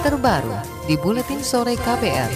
[0.00, 0.56] terbaru
[0.88, 2.32] di Buletin Sore KPR.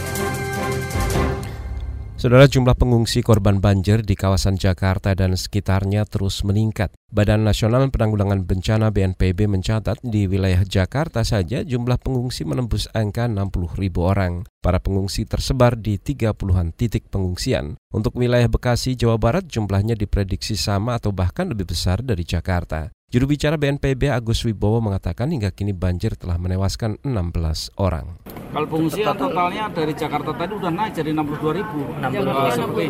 [2.21, 6.93] Saudara jumlah pengungsi korban banjir di kawasan Jakarta dan sekitarnya terus meningkat.
[7.09, 13.81] Badan Nasional Penanggulangan Bencana BNPB mencatat di wilayah Jakarta saja jumlah pengungsi menembus angka 60
[13.81, 14.45] ribu orang.
[14.61, 17.81] Para pengungsi tersebar di 30-an titik pengungsian.
[17.93, 22.93] Untuk wilayah Bekasi, Jawa Barat jumlahnya diprediksi sama atau bahkan lebih besar dari Jakarta.
[23.15, 28.19] Juru bicara BNPB Agus Wibowo mengatakan hingga kini banjir telah menewaskan 16 orang.
[28.27, 31.95] Kalau pengungsian totalnya dari Jakarta tadi udah naik jadi 62 ribu.
[32.03, 32.85] 62 seperti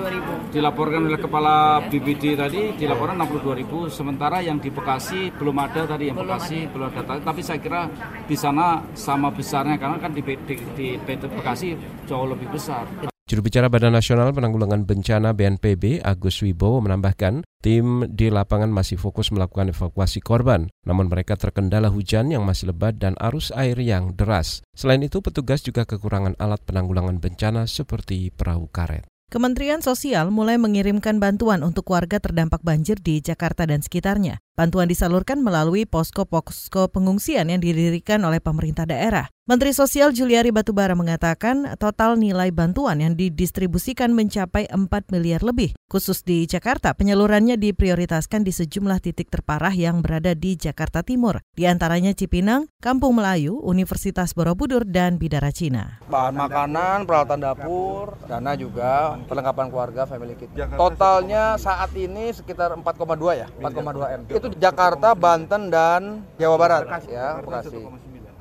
[0.56, 3.78] dilaporkan oleh Kepala BBD tadi dilaporkan 62 ribu.
[3.92, 7.20] Sementara yang di Bekasi belum ada tadi yang Bekasi belum ada tadi.
[7.20, 7.84] Tapi saya kira
[8.24, 11.76] di sana sama besarnya karena kan di, di, di, di Bekasi
[12.08, 13.12] jauh lebih besar.
[13.34, 19.34] Juru bicara Badan Nasional Penanggulangan Bencana BNPB Agus Wibowo menambahkan, tim di lapangan masih fokus
[19.34, 24.62] melakukan evakuasi korban, namun mereka terkendala hujan yang masih lebat dan arus air yang deras.
[24.78, 29.02] Selain itu, petugas juga kekurangan alat penanggulangan bencana seperti perahu karet.
[29.34, 34.43] Kementerian Sosial mulai mengirimkan bantuan untuk warga terdampak banjir di Jakarta dan sekitarnya.
[34.54, 39.26] Bantuan disalurkan melalui posko-posko pengungsian yang didirikan oleh pemerintah daerah.
[39.44, 45.76] Menteri Sosial Juliari Batubara mengatakan total nilai bantuan yang didistribusikan mencapai 4 miliar lebih.
[45.84, 51.68] Khusus di Jakarta, penyalurannya diprioritaskan di sejumlah titik terparah yang berada di Jakarta Timur, di
[51.68, 56.00] antaranya Cipinang, Kampung Melayu, Universitas Borobudur, dan Bidara Cina.
[56.08, 60.48] Bahan makanan, peralatan dapur, dana juga, perlengkapan keluarga, family kit.
[60.56, 67.40] Totalnya saat ini sekitar 4,2 ya, 4,2 M itu Jakarta, Banten dan Jawa Barat ya
[67.40, 67.80] Bekasi.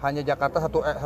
[0.04, 1.00] Hanya Jakarta 1,9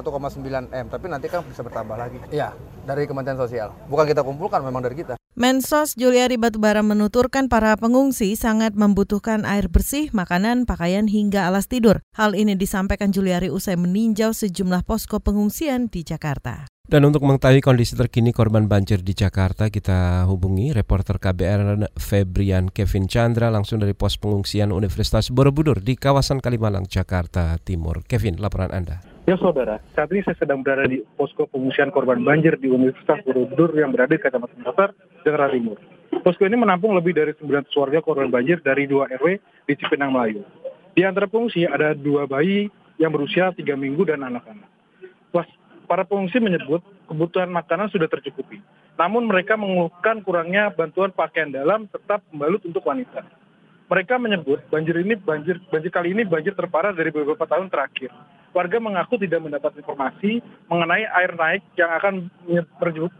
[0.73, 2.17] eh, M, tapi nanti kan bisa bertambah lagi.
[2.33, 3.69] Ya, dari Kementerian Sosial.
[3.85, 5.13] Bukan kita kumpulkan, memang dari kita.
[5.37, 12.01] Mensos Juliari Batubara menuturkan para pengungsi sangat membutuhkan air bersih, makanan, pakaian hingga alas tidur.
[12.17, 16.65] Hal ini disampaikan Juliari usai meninjau sejumlah posko pengungsian di Jakarta.
[16.89, 23.05] Dan untuk mengetahui kondisi terkini korban banjir di Jakarta, kita hubungi reporter KBR Febrian Kevin
[23.05, 28.01] Chandra langsung dari pos pengungsian Universitas Borobudur di kawasan Kalimalang, Jakarta Timur.
[28.09, 29.16] Kevin, laporan Anda.
[29.27, 33.75] Ya saudara, saat ini saya sedang berada di posko pengungsian korban banjir di Universitas Borobudur
[33.75, 34.95] yang berada di Kecamatan Pasar,
[35.27, 35.75] Jakarta Timur.
[36.23, 39.35] Posko ini menampung lebih dari 900 warga korban banjir dari dua RW
[39.67, 40.47] di Cipinang Melayu.
[40.95, 44.71] Di antara pengungsi ada dua bayi yang berusia tiga minggu dan anak-anak.
[45.87, 48.59] Para pengungsi menyebut kebutuhan makanan sudah tercukupi.
[48.99, 53.23] Namun mereka mengeluhkan kurangnya bantuan pakaian dalam serta pembalut untuk wanita.
[53.87, 58.11] Mereka menyebut banjir ini banjir banjir kali ini banjir terparah dari beberapa tahun terakhir.
[58.51, 62.27] Warga mengaku tidak mendapat informasi mengenai air naik yang akan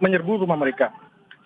[0.04, 0.92] menyerbu rumah mereka,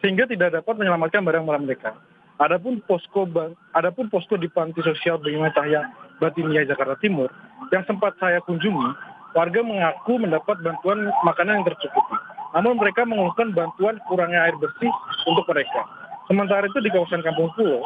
[0.02, 1.94] sehingga tidak dapat menyelamatkan barang-barang mereka.
[2.42, 3.30] Adapun posko
[3.78, 5.86] adapun posko di panti sosial Bima Cahya
[6.18, 7.30] Batinia Jakarta Timur
[7.70, 8.90] yang sempat saya kunjungi
[9.38, 12.18] warga mengaku mendapat bantuan makanan yang tercukupi.
[12.58, 14.92] Namun mereka mengeluhkan bantuan kurangnya air bersih
[15.30, 15.86] untuk mereka.
[16.28, 17.86] Sementara itu di kawasan Kampung Pulo,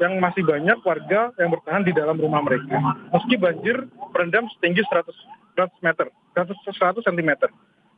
[0.00, 2.80] yang masih banyak warga yang bertahan di dalam rumah mereka.
[3.12, 3.84] Meski banjir
[4.16, 5.12] merendam setinggi 100,
[5.60, 7.30] 100 meter, 100, 100 cm.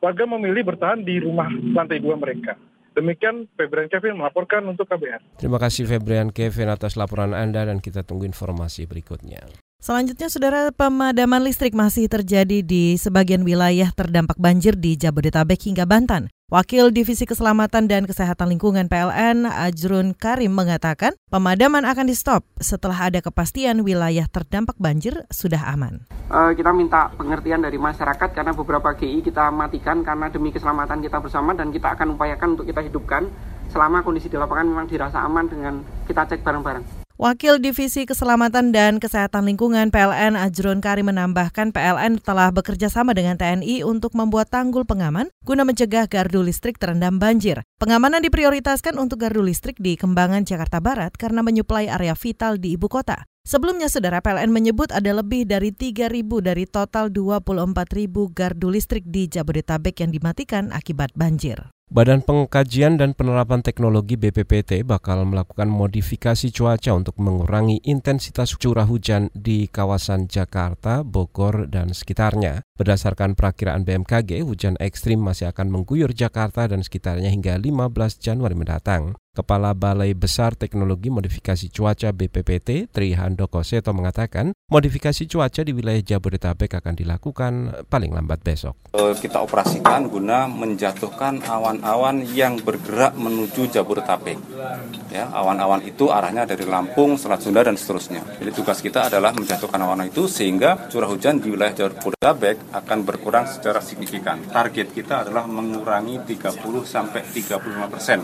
[0.03, 2.59] Warga memilih bertahan di rumah lantai dua mereka.
[2.93, 5.41] Demikian Febrian Kevin melaporkan untuk KBR.
[5.41, 9.41] Terima kasih Febrian Kevin atas laporan Anda dan kita tunggu informasi berikutnya.
[9.83, 16.31] Selanjutnya, saudara pemadaman listrik masih terjadi di sebagian wilayah terdampak banjir di Jabodetabek hingga Banten.
[16.53, 23.25] Wakil Divisi Keselamatan dan Kesehatan Lingkungan PLN, Ajrun Karim, mengatakan pemadaman akan di-stop setelah ada
[23.25, 26.05] kepastian wilayah terdampak banjir sudah aman.
[26.29, 31.25] Uh, kita minta pengertian dari masyarakat karena beberapa GI kita matikan karena demi keselamatan kita
[31.25, 33.33] bersama dan kita akan upayakan untuk kita hidupkan
[33.73, 37.02] selama kondisi di lapangan memang dirasa aman dengan kita cek bareng-bareng.
[37.21, 43.37] Wakil Divisi Keselamatan dan Kesehatan Lingkungan PLN Ajrun Kari menambahkan PLN telah bekerja sama dengan
[43.37, 47.61] TNI untuk membuat tanggul pengaman guna mencegah gardu listrik terendam banjir.
[47.77, 52.89] Pengamanan diprioritaskan untuk gardu listrik di Kembangan, Jakarta Barat karena menyuplai area vital di ibu
[52.89, 53.29] kota.
[53.43, 59.99] Sebelumnya, saudara PLN menyebut ada lebih dari 3.000 dari total 24.000 gardu listrik di Jabodetabek
[60.01, 61.59] yang dimatikan akibat banjir.
[61.91, 69.33] Badan Pengkajian dan Penerapan Teknologi BPPT bakal melakukan modifikasi cuaca untuk mengurangi intensitas curah hujan
[69.35, 72.63] di kawasan Jakarta, Bogor, dan sekitarnya.
[72.79, 77.91] Berdasarkan perakiraan BMKG, hujan ekstrim masih akan mengguyur Jakarta dan sekitarnya hingga 15
[78.21, 79.19] Januari mendatang.
[79.33, 86.05] Kepala Balai Besar Teknologi Modifikasi Cuaca BPPT, Tri Handoko Seto mengatakan, modifikasi cuaca di wilayah
[86.05, 87.53] Jabodetabek akan dilakukan
[87.89, 88.77] paling lambat besok.
[88.93, 94.37] Kita operasikan guna menjatuhkan awan awan-awan yang bergerak menuju Jabodetabek.
[95.09, 98.21] Ya, awan-awan itu arahnya dari Lampung, Selat Sunda dan seterusnya.
[98.37, 103.49] Jadi tugas kita adalah menjatuhkan awan itu sehingga curah hujan di wilayah Jabodetabek akan berkurang
[103.49, 104.45] secara signifikan.
[104.53, 108.21] Target kita adalah mengurangi 30 sampai 35 persen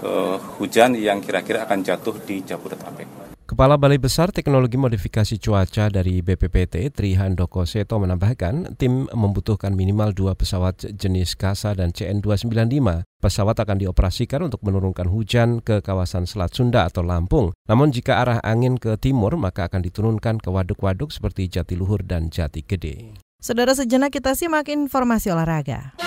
[0.00, 3.27] uh, hujan yang kira-kira akan jatuh di Jabodetabek.
[3.58, 10.38] Kepala Balai Besar Teknologi Modifikasi Cuaca dari BPPT, Trihandoko Seto menambahkan, tim membutuhkan minimal dua
[10.38, 13.02] pesawat jenis KASA dan CN295.
[13.18, 17.50] Pesawat akan dioperasikan untuk menurunkan hujan ke kawasan Selat Sunda atau Lampung.
[17.66, 22.62] Namun jika arah angin ke timur, maka akan diturunkan ke waduk-waduk seperti Jatiluhur dan Jati
[22.62, 23.18] Gede.
[23.42, 25.98] Saudara sejenak kita simak informasi olahraga.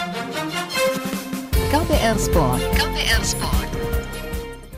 [1.67, 2.63] KPR Sport.
[2.79, 3.70] KPR Sport.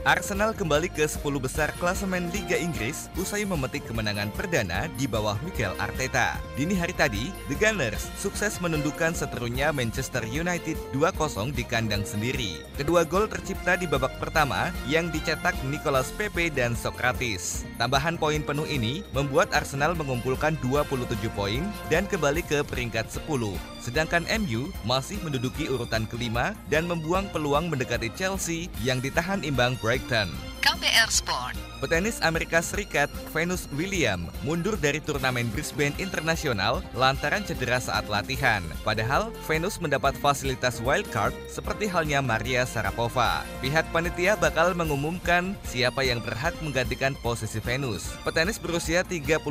[0.04, 5.72] Arsenal kembali ke 10 besar klasemen Liga Inggris usai memetik kemenangan perdana di bawah Mikel
[5.80, 6.36] Arteta.
[6.60, 12.68] Dini hari tadi, The Gunners sukses menundukkan seterunya Manchester United 2-0 di kandang sendiri.
[12.76, 17.64] Kedua gol tercipta di babak pertama yang dicetak Nicolas Pepe dan Socrates.
[17.80, 23.73] Tambahan poin penuh ini membuat Arsenal mengumpulkan 27 poin dan kembali ke peringkat 10.
[23.84, 30.53] Sedangkan MU masih menduduki urutan kelima dan membuang peluang mendekati Chelsea yang ditahan imbang Brighton.
[30.64, 31.60] KPR Sport.
[31.84, 38.64] Petenis Amerika Serikat Venus William mundur dari turnamen Brisbane Internasional lantaran cedera saat latihan.
[38.88, 43.44] Padahal Venus mendapat fasilitas wildcard seperti halnya Maria Sarapova.
[43.60, 48.16] Pihak panitia bakal mengumumkan siapa yang berhak menggantikan posisi Venus.
[48.24, 49.44] Petenis berusia 39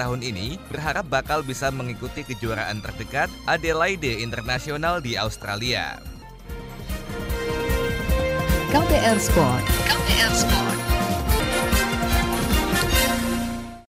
[0.00, 6.13] tahun ini berharap bakal bisa mengikuti kejuaraan terdekat Adelaide Internasional di Australia.
[8.74, 9.62] KPR Sport.
[9.86, 10.93] KPR Sport.